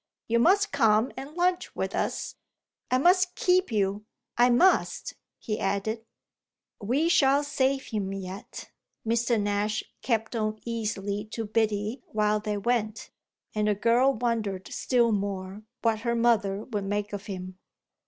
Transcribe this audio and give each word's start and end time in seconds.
You 0.27 0.39
must 0.39 0.71
come 0.71 1.11
and 1.15 1.35
lunch 1.35 1.75
with 1.75 1.93
us. 1.93 2.33
I 2.89 2.97
must 2.97 3.35
keep 3.35 3.71
you 3.71 4.03
I 4.35 4.49
must!" 4.49 5.13
he 5.37 5.59
added. 5.59 6.03
"We 6.81 7.07
shall 7.07 7.43
save 7.43 7.85
him 7.85 8.11
yet," 8.11 8.71
Mr. 9.05 9.39
Nash 9.39 9.83
kept 10.01 10.35
on 10.35 10.57
easily 10.65 11.25
to 11.33 11.45
Biddy 11.45 12.01
while 12.07 12.39
they 12.39 12.57
went 12.57 13.11
and 13.53 13.67
the 13.67 13.75
girl 13.75 14.11
wondered 14.15 14.67
still 14.73 15.11
more 15.11 15.61
what 15.83 15.99
her 15.99 16.15
mother 16.15 16.63
would 16.63 16.85
make 16.85 17.13
of 17.13 17.27
him. 17.27 17.59